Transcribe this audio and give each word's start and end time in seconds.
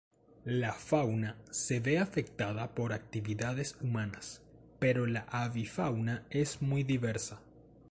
La 0.61 0.73
fauna 0.73 1.37
se 1.51 1.79
ve 1.79 1.99
afectada 1.99 2.73
por 2.73 2.91
actividades 2.91 3.77
humanas, 3.81 4.41
pero 4.79 5.05
la 5.05 5.27
avifauna 5.29 6.25
es 6.31 6.59
muy 6.63 6.83
diversa. 6.83 7.39